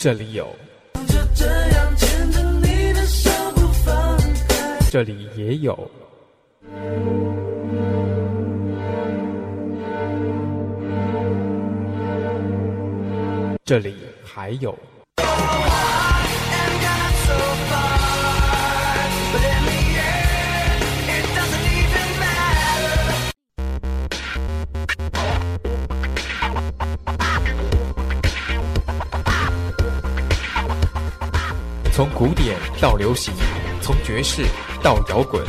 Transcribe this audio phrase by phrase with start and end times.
[0.00, 0.54] 这里有，
[4.92, 5.90] 这里也有，
[13.64, 14.78] 这里还有。
[31.98, 33.34] 从古典到流行，
[33.82, 34.44] 从爵士
[34.80, 35.44] 到摇滚，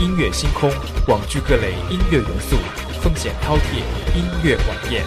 [0.00, 0.70] 音乐星空
[1.06, 2.56] 网聚各类音乐元素，
[3.02, 3.84] 风险饕餮
[4.16, 5.04] 音乐晚宴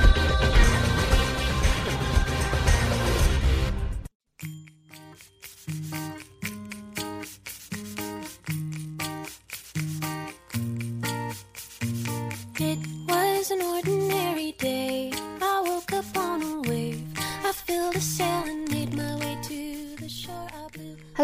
[12.60, 12.78] it
[13.08, 13.95] was an order。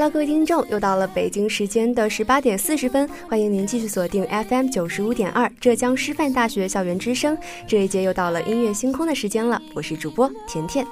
[0.10, 7.38] 各位听众，又到了北京时间的十八点四十分，欢迎您继续锁定 FM 九十五点二浙江师范大学校园之声。
[7.68, 10.86] 这一节又到了音乐星空的时间了，我是主播甜甜。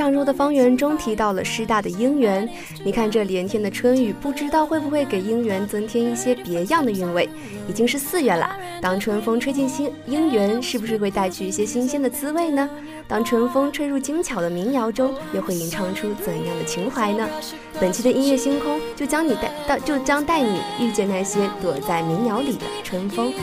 [0.00, 2.48] 上周的方圆中提到了师大的姻缘，
[2.82, 7.28] 你看这连天的春雨，不知道会不会给姻缘增添一些别样的韵味？
[7.68, 12.66] 已经是四月了，当春风吹进新姻缘，是不是会带去一些新鲜的滋味呢？
[13.06, 17.28] 当春风吹入精巧的民谣中，又会吟唱出怎样的情怀呢？
[17.78, 23.34] 本期的音乐星空就将你带到，就将带你遇见那些躲在民谣里的春风。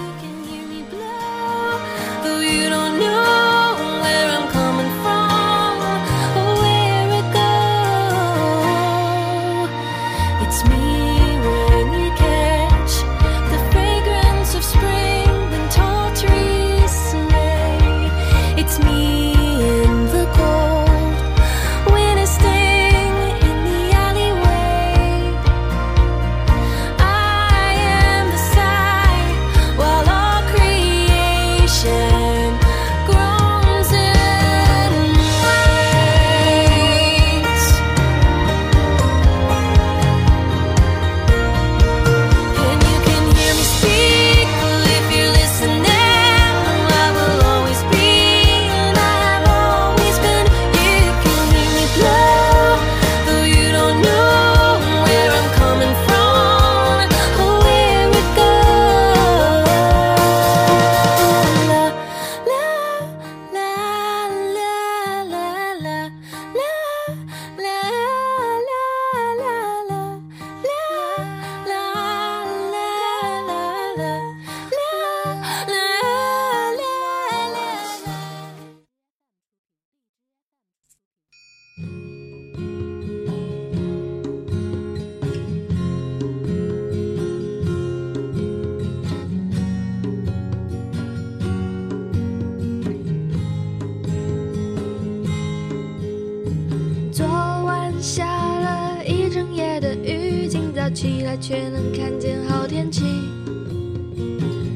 [100.90, 103.03] 起来却能看见好天气，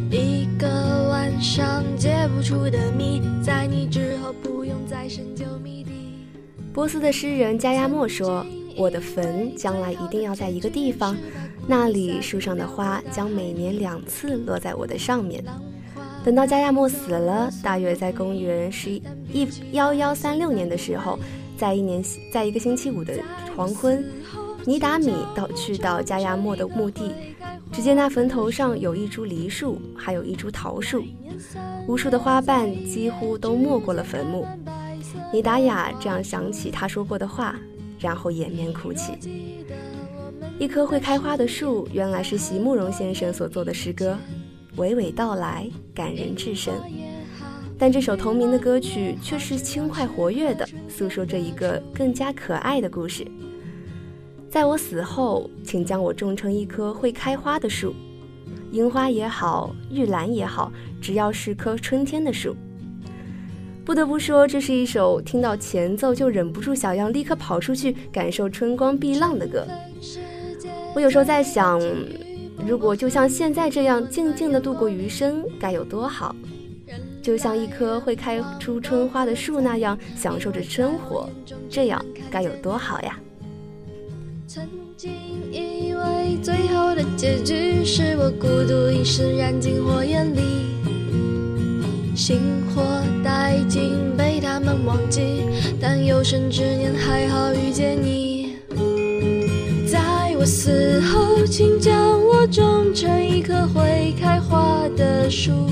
[0.10, 0.68] 一个
[1.10, 5.92] 晚上解不出的谜，在你之后不用再深究谜底。
[6.74, 8.46] 波斯的诗人加亚莫说
[8.78, 11.18] ：“我的坟将来一定要在一个地方，
[11.68, 15.44] 那里树上的花将每年两次落在我的上面。”
[16.24, 21.18] 等到加亚莫死了，大约在公元十一幺幺三六年的时候，
[21.58, 23.14] 在一年在一个星期五的
[23.56, 24.04] 黄昏。
[24.66, 27.12] 尼达米到去到加亚莫的墓地，
[27.72, 31.04] 只见那坟头上有一株梨树，还有一株桃树，
[31.88, 34.46] 无数的花瓣几乎都没过了坟墓。
[35.34, 37.56] 尼达雅这样想起他说过的话，
[38.00, 39.14] 然后掩面哭泣。
[40.60, 44.16] 一棵会开花的树，原来是席慕容先生所作的诗歌，
[44.78, 46.74] 娓娓道来，感人至深。
[47.80, 53.26] 但这首同名的歌曲却是轻快活跃的，诉说着一个更加可爱的故事。
[54.52, 57.96] 在我死后，请将我种成一棵会开花的树，
[58.74, 60.70] 樱花也好，玉兰也好，
[61.00, 62.54] 只要是棵春天的树。
[63.86, 69.66] 不得不说，这是一首听到前奏就忍不住想要立刻跑出去感受春光碧浪的歌。
[70.94, 71.82] 我有时候在想，
[72.68, 76.36] 如果就像现在这样静静的度过余生，该有多好！
[77.22, 81.30] 就像一棵会开出春花的树那样享受着生活，
[81.70, 83.18] 这样该有多好呀！
[84.54, 84.62] 曾
[84.98, 85.10] 经
[85.50, 90.42] 以为最后的结局是我孤独一生燃尽火焰里，
[92.14, 92.84] 星火
[93.24, 95.46] 殆尽被他们忘记，
[95.80, 98.58] 但有生之年还好遇见你。
[99.90, 105.70] 在我死后，请将我种成一棵会开花的树。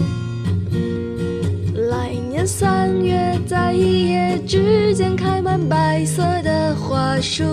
[1.90, 7.44] 来年三月，在一夜之间开满白色的花束。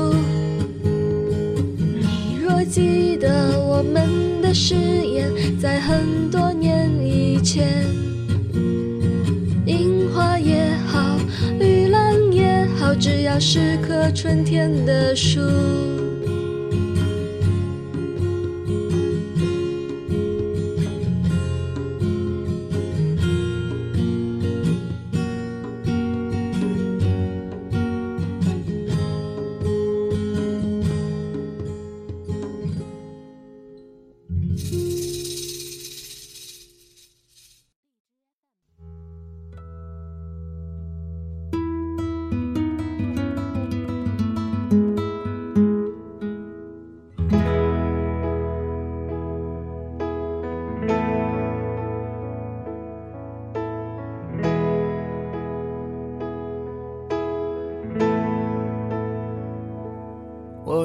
[2.76, 7.66] 记得我们的誓言，在很多年以前，
[9.64, 11.16] 樱花也好，
[11.58, 15.40] 绿兰也好，只要是棵春天的树。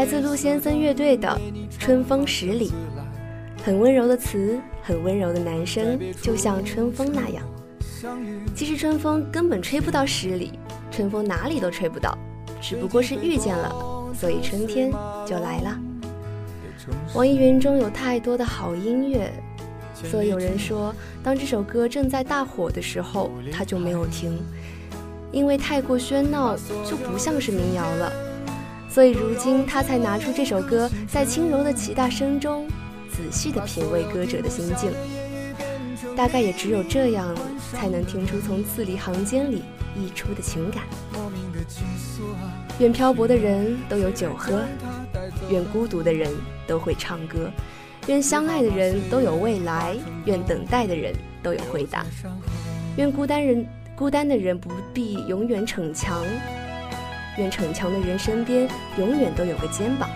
[0.00, 1.28] 来自陆先森乐队的
[1.78, 2.70] 《春风十里》，
[3.62, 7.44] 很温柔的词，很温柔的男声，就像春风那样。
[8.54, 10.58] 其实春风根本吹不到十里，
[10.90, 12.16] 春风哪里都吹不到，
[12.62, 14.90] 只不过是遇见了，所以春天
[15.26, 15.78] 就来了。
[17.12, 19.30] 网易云中有太多的好音乐，
[19.92, 24.40] 所以有人说，当这首歌正在大火的时候，他就没有听，
[25.30, 26.56] 因为太过喧闹，
[26.88, 28.29] 就不像是民谣了。
[28.90, 32.66] 所以如今他才拿出这首歌，在轻柔的齐大声中，
[33.08, 34.90] 仔细地品味歌者的心境。
[36.16, 37.34] 大概也只有这样，
[37.72, 39.62] 才能听出从字里行间里
[39.96, 40.82] 溢出的情感。
[42.80, 44.64] 愿漂泊的人都有酒喝，
[45.50, 46.28] 愿孤独的人
[46.66, 47.48] 都会唱歌，
[48.08, 49.94] 愿相爱的人都有未来，
[50.24, 52.04] 愿等待的人都有回答，
[52.96, 53.64] 愿孤单人
[53.94, 56.24] 孤单的人不必永远逞强。
[57.40, 60.10] 愿逞强的人身边永远都有个肩膀，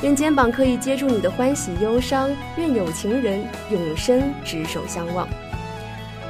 [0.00, 5.28] 愿肩膀可以接住你的欢喜忧伤，愿有情人永生执手相望，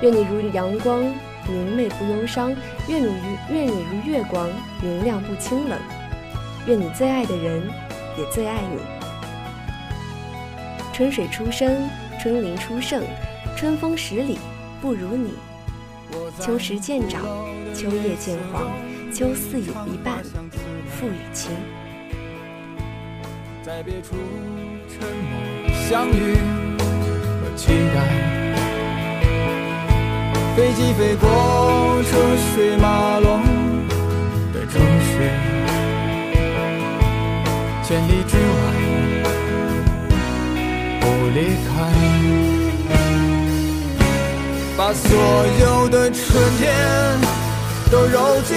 [0.02, 1.00] 愿你如阳光
[1.48, 2.52] 明媚不忧伤，
[2.88, 4.48] 愿你如愿你如月光
[4.82, 5.78] 明亮不清冷，
[6.66, 7.62] 愿你最爱的人
[8.18, 8.80] 也最爱你。
[10.92, 11.88] 春水初生，
[12.20, 13.00] 春林初盛，
[13.56, 14.40] 春风十里
[14.80, 15.34] 不如你。
[16.40, 17.22] 秋时渐长，
[17.72, 18.72] 秋叶渐黄。
[19.14, 20.24] 秋似有一半，
[20.98, 21.52] 付与清。
[23.62, 24.16] 在别处
[24.88, 25.38] 沉默
[25.88, 26.34] 相遇
[27.40, 27.96] 和期待，
[30.56, 32.10] 飞机飞过车
[32.56, 33.40] 水马龙
[34.52, 35.30] 的城市，
[37.84, 38.42] 千里之外
[41.00, 41.72] 不离开，
[44.76, 45.06] 把所
[45.60, 46.64] 有的春天。
[47.90, 48.56] 都揉进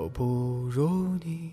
[0.00, 1.52] 都不如你。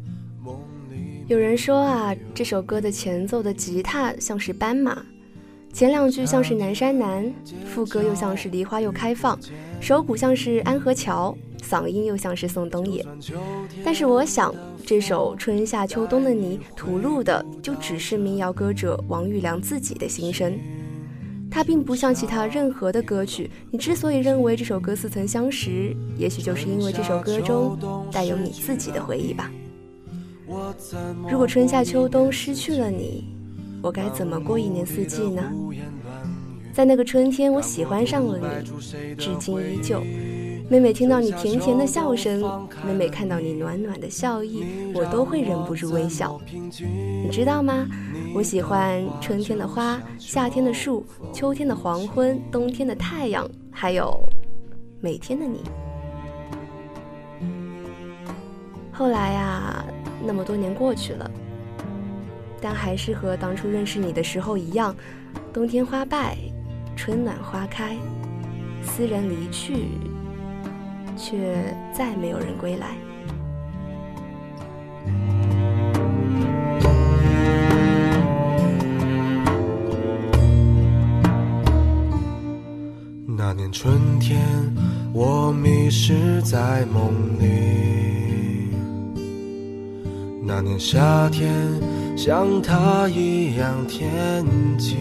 [1.27, 5.01] 有人说啊，这首歌的前奏的吉他像是斑马，
[5.71, 7.31] 前两句像是南山南，
[7.65, 9.39] 副歌又像是梨花又开放，
[9.79, 13.05] 手鼓像是安河桥，嗓音又像是宋冬野。
[13.83, 14.53] 但是我想，
[14.85, 20.59] 这首春夏秋冬的你吐露的就只是民谣歌者王玉良自己的心声，
[21.49, 23.49] 它并不像其他任何的歌曲。
[23.69, 27.79] 你之所以认为这首歌似曾相识，也许就是因为这首歌中
[28.11, 29.49] 带有你自己的回忆吧。
[31.29, 33.25] 如果春夏秋冬失去了你，
[33.81, 35.43] 我该怎么过一年四季呢？
[36.73, 40.01] 在那个春天，我喜欢上了你，至今依旧。
[40.69, 42.41] 每每听到你甜甜的笑声，
[42.85, 46.39] 每每看到你暖暖的笑意，我都会忍不住微笑。
[46.47, 47.85] 你知道吗？
[48.33, 54.17] 我喜欢春天的花，夏天的树，秋天的黄昏，冬天的太阳，还有
[55.01, 55.61] 每天的你。
[58.91, 59.80] 后来啊。
[60.23, 61.29] 那么多年过去了，
[62.61, 64.95] 但还是和当初认识你的时候一样，
[65.51, 66.37] 冬天花败，
[66.95, 67.97] 春暖花开，
[68.83, 69.87] 斯人离去，
[71.17, 71.55] 却
[71.93, 72.87] 再没有人归来。
[83.25, 84.39] 那年春天，
[85.13, 88.10] 我迷失在梦里。
[90.53, 91.49] 那年夏天，
[92.17, 94.45] 像他一样天
[94.77, 94.97] 晴。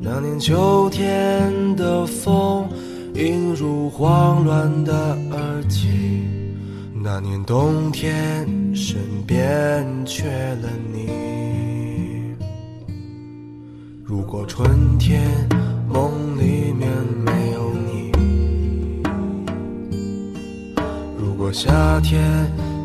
[0.00, 2.64] 那年秋天的风，
[3.14, 5.88] 映入慌乱的耳际。
[6.94, 10.28] 那年冬天，身边缺
[10.62, 11.10] 了你。
[14.04, 15.28] 如果春天
[15.88, 16.88] 梦里面
[17.24, 18.12] 没有你，
[21.18, 22.48] 如果夏天。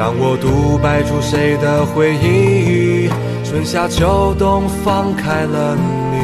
[0.00, 3.06] 让我独白出谁的回忆？
[3.44, 6.16] 春夏秋冬放开了你，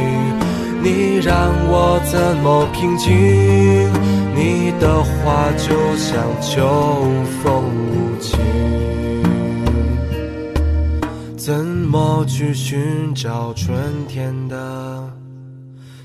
[0.81, 3.13] 你让我怎么平静？
[4.33, 6.67] 你的话就像秋
[7.43, 8.39] 风无情，
[11.37, 15.07] 怎么去寻找春天的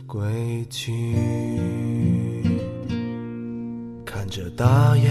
[0.07, 0.21] 轨
[0.69, 1.15] 迹？
[4.05, 5.11] 看着大雁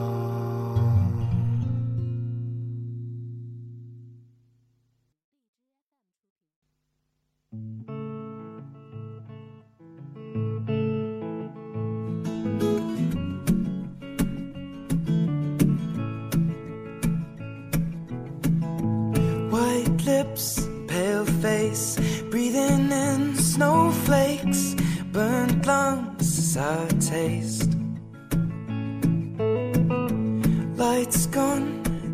[30.93, 31.67] lights gone,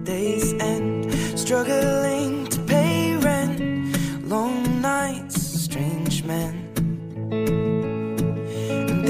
[0.04, 1.12] days end,
[1.44, 3.60] struggling to pay rent,
[4.34, 5.36] long nights,
[5.66, 6.54] strange men.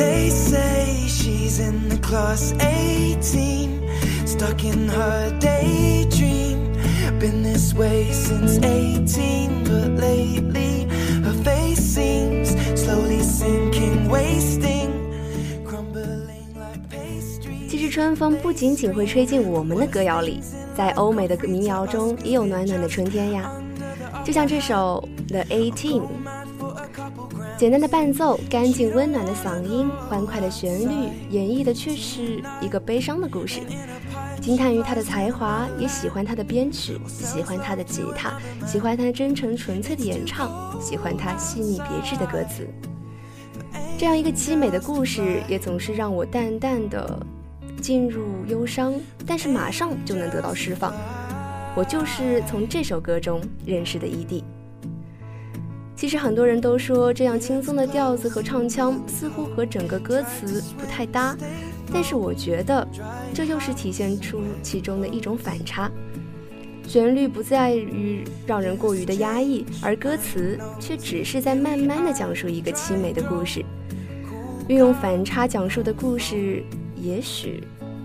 [0.01, 6.59] They say she's in the class 18, stuck in her daydream.
[7.19, 10.56] Been this way since 18, but lately.
[17.97, 20.39] 春风不仅仅会吹进我们的歌谣里，
[20.75, 23.51] 在欧美的民谣中也有暖暖的春天呀。
[24.23, 26.01] 就像这首《The Eighteen》，
[27.57, 33.61] 简单的伴奏，干净温暖的嗓音，欢快的旋律，演绎的却是一个悲伤的故事。
[34.41, 42.67] 惊叹于他的才华，也喜欢他的编曲，喜欢他的吉他，喜欢他真诚纯粹的演唱，喜欢他细腻别致的歌词。
[43.97, 47.19] 这样一个凄美的故事，也总是让我淡淡的
[47.87, 48.93] 进入忧伤，
[49.25, 50.93] 但是马上就能得到释放。
[51.73, 54.43] 我就是从这首歌中认识的 ED。
[55.95, 61.33] 其实很多人都说，这样轻松的调子和唱腔似乎和整个歌词不太搭，
[61.93, 62.85] 但是我觉得
[63.33, 65.89] 这又是体现出其中的一种反差。
[66.85, 73.63] 旋律不在于让人过于的压抑，而歌词却只是在慢慢的讲述一个凄美的故事。
[74.67, 76.61] 运用反差讲述的故事，
[77.01, 77.63] 也许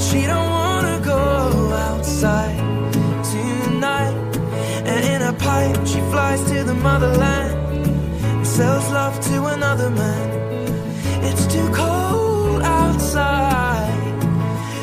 [0.00, 2.56] She don't wanna go outside
[3.34, 4.14] tonight.
[4.90, 7.54] And in a pipe, she flies to the motherland
[8.24, 10.28] and sells love to another man.
[11.28, 14.22] It's too cold outside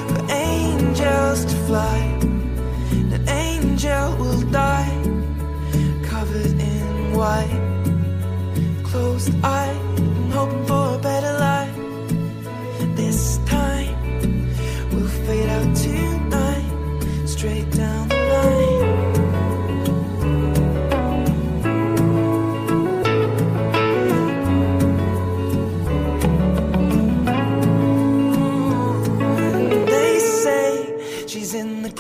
[0.10, 1.98] for angels to fly.
[3.16, 4.94] An angel will die
[6.04, 7.62] covered in white,
[8.84, 9.76] closed eye,
[10.32, 10.85] hoping for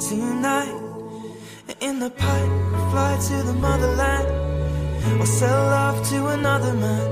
[0.00, 0.74] tonight.
[1.80, 2.50] in the pipe,
[2.90, 7.08] fly to the motherland, or sell love to another man.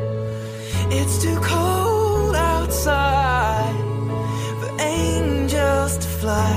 [0.91, 3.75] It's too cold outside
[4.61, 6.57] for angels to fly.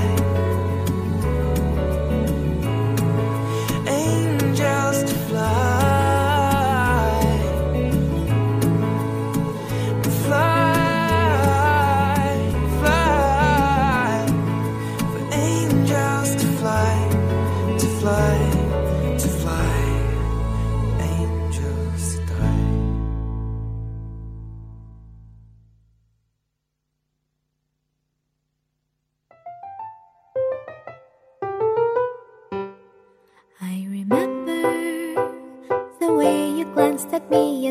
[3.86, 5.79] Angels to fly.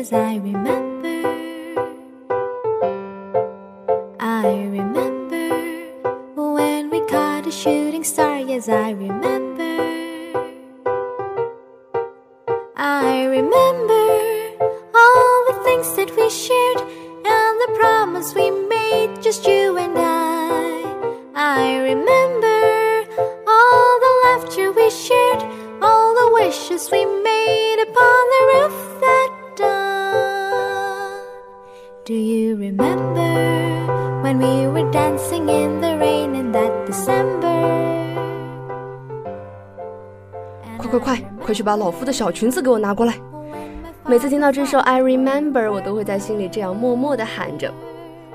[0.00, 1.18] As I remember.
[4.18, 4.46] I
[4.78, 5.48] remember
[6.54, 9.74] when we caught a shooting star, yes, I remember.
[12.76, 14.06] I remember
[15.02, 16.80] all the things that we shared
[17.36, 20.80] and the promise we made, just you and I.
[21.34, 22.60] I remember
[23.54, 25.42] all the laughter we shared,
[25.82, 27.69] all the wishes we made
[41.50, 43.14] 快，去把老夫的小裙子给我拿过来！
[44.06, 47.72] 每次听到这首《I Remember》，我都会在心里这样默默地喊着。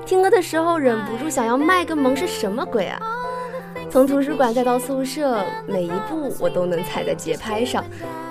[0.04, 3.00] 听歌的时候忍不住想要卖个萌，是什么鬼啊？
[3.88, 7.82] 从图书馆再到宿舍，每一步我都能踩在节拍上。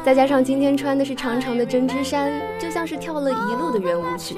[0.03, 4.37] 再加上今天穿的是长长的针织衫，就像是跳了一路的圆舞曲。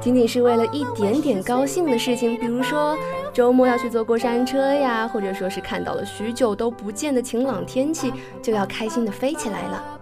[0.00, 2.96] 仅仅是为了一点点高兴的事情，比如说
[3.40, 9.98] 周末要去坐过山车呀，或者说是看到了许久都不见的晴朗天气，就要开心的飞起来了。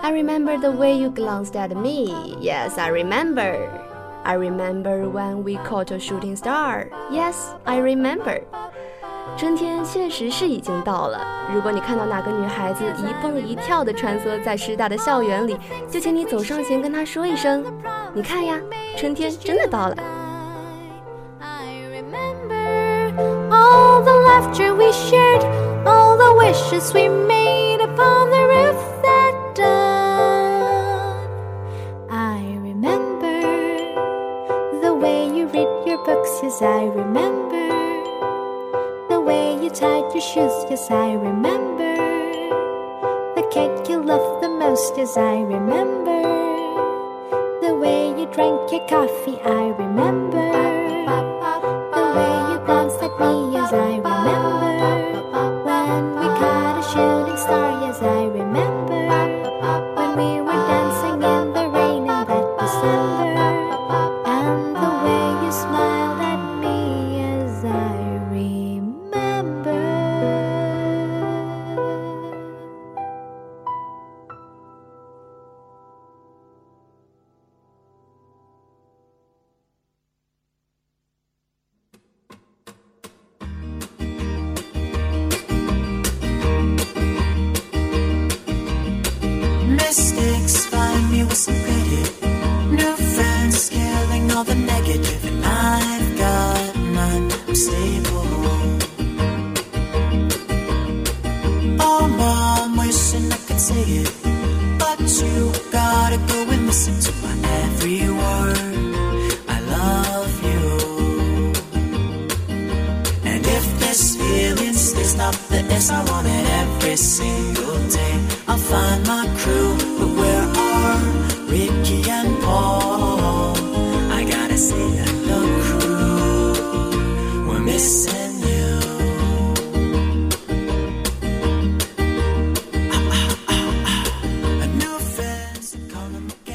[0.00, 2.14] I remember the way you glanced at me.
[2.40, 3.68] Yes, I remember.
[4.22, 6.86] I remember when we caught a shooting star.
[7.10, 8.42] Yes, I remember.
[9.36, 11.18] 春天确实是已经到了。
[11.52, 15.58] 如果你看到哪个女孩子一蹦一跳地穿梭在师大的校园里，
[15.90, 17.64] 就请你走上前跟她说一声
[18.14, 18.60] ：“你看呀，
[18.96, 19.96] 春天真的到了。”
[26.80, 27.27] swim.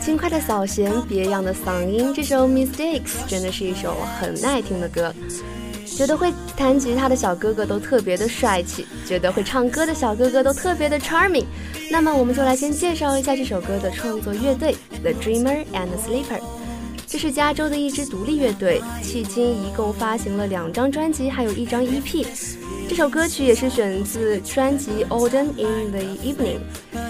[0.02, 5.14] 轻快的扫弦，别样的嗓音，这首《Mistakes》真的是一首很耐听的歌。
[5.96, 11.46] 觉得会弹吉他的小哥哥都特别的帅气，觉得会唱歌的小哥哥都特别的 charming。
[11.92, 16.42] 那么我们就来先介绍一下这首歌的创作乐队 The Dreamer and Sleeper。
[17.06, 22.26] 这是加州的一支独立乐队，迄今一共发行了两张专辑，还有一张 EP。
[22.90, 26.58] 这首歌曲也是选自专辑《Autumn in the Evening》。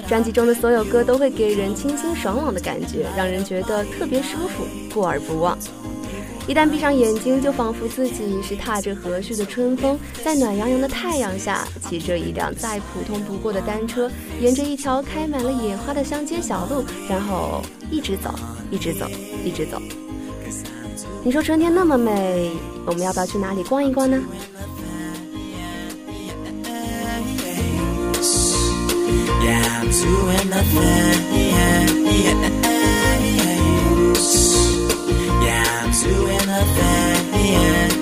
[0.09, 5.57] 专辑中的所有歌都会给人清新爽朗的感觉，让人觉得特别舒服，过耳不忘。
[6.45, 18.35] 一旦闭上眼睛，就仿佛自己是踏着和煦的春风，在暖洋洋的太阳下，骑着一辆再普通不过的单车，沿着一条开满了野花的乡间小路，然后一直走，
[18.69, 19.07] 一直走，
[19.45, 19.81] 一直走。
[21.23, 22.51] 你说春天那么美，
[22.85, 24.21] 我们要不要去哪里逛一逛呢？
[36.03, 37.92] two in the van.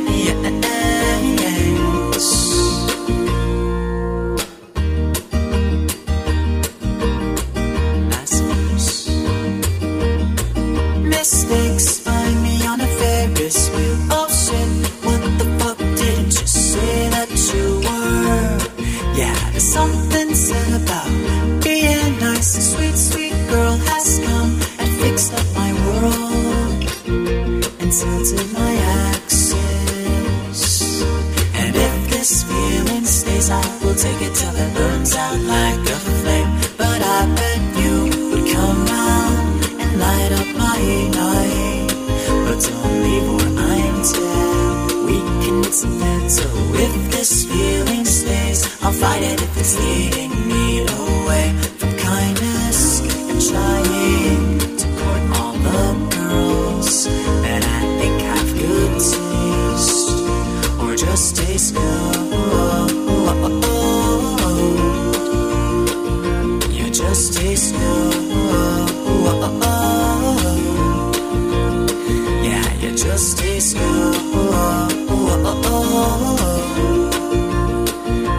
[72.81, 74.15] You're just tastes good.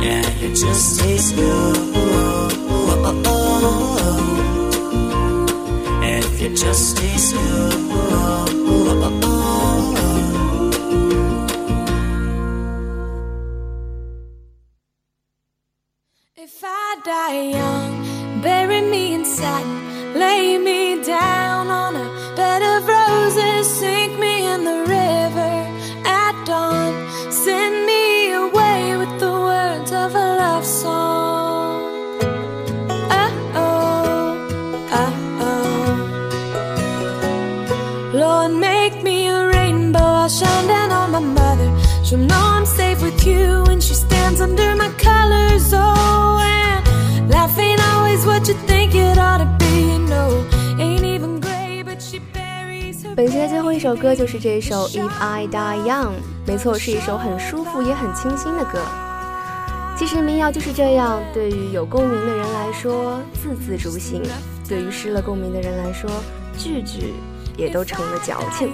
[0.02, 1.72] Yeah, you're just a school.
[6.02, 7.92] If it just tastes good,
[16.36, 19.66] If I die young, bury me inside,
[20.16, 21.41] lay me down.
[53.14, 56.06] 本期的最后一首歌就是这首《If I Die Young》，
[56.46, 58.78] 没错，是一首很舒服也很清新的歌。
[59.96, 64.22] 其实民谣就是这样，对于有共鸣的人来说，字字诛心；
[64.68, 66.08] 对于失了共鸣的人来说，
[66.56, 67.14] 句句
[67.56, 68.70] 也都成了矫情。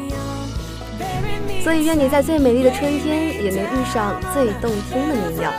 [1.62, 5.52] 所以愿你在最美丽的春天，也能遇上最动听的民谣。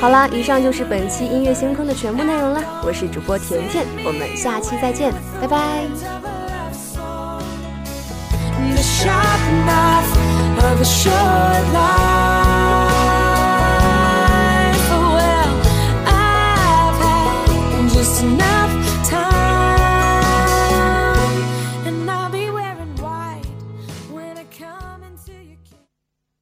[0.00, 2.60] 好啦，以上就是本期音乐星空的全部内容了。
[2.84, 5.84] 我是主播甜甜，我们下期再见，拜拜。
[17.94, 18.63] Just now